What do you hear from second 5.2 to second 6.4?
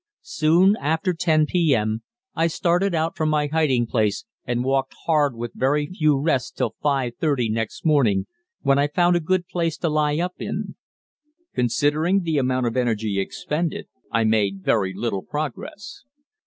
with very few